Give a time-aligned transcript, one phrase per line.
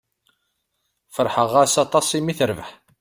[1.15, 2.69] Feṛḥeɣ-as aṭas i mi terbeḥ.